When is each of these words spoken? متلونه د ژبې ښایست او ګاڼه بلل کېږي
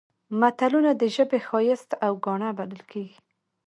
متلونه 0.39 0.91
د 1.01 1.03
ژبې 1.15 1.39
ښایست 1.47 1.89
او 2.05 2.13
ګاڼه 2.25 2.49
بلل 2.57 2.81
کېږي 2.91 3.17